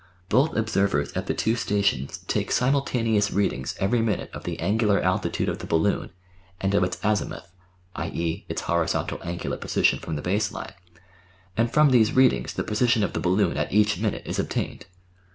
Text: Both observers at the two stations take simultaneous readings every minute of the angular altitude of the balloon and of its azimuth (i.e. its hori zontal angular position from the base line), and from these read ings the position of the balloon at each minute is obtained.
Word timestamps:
Both 0.29 0.55
observers 0.55 1.11
at 1.13 1.27
the 1.27 1.35
two 1.35 1.55
stations 1.55 2.25
take 2.27 2.51
simultaneous 2.51 3.29
readings 3.29 3.75
every 3.79 4.01
minute 4.01 4.31
of 4.33 4.45
the 4.45 4.59
angular 4.59 4.99
altitude 4.99 5.47
of 5.47 5.59
the 5.59 5.67
balloon 5.67 6.09
and 6.59 6.73
of 6.73 6.83
its 6.83 6.97
azimuth 7.05 7.51
(i.e. 7.95 8.43
its 8.49 8.61
hori 8.63 8.87
zontal 8.87 9.23
angular 9.23 9.57
position 9.57 9.99
from 9.99 10.15
the 10.15 10.23
base 10.23 10.51
line), 10.51 10.73
and 11.55 11.71
from 11.71 11.91
these 11.91 12.13
read 12.13 12.33
ings 12.33 12.53
the 12.55 12.63
position 12.63 13.03
of 13.03 13.13
the 13.13 13.19
balloon 13.19 13.57
at 13.57 13.71
each 13.71 13.99
minute 13.99 14.23
is 14.25 14.39
obtained. 14.39 14.87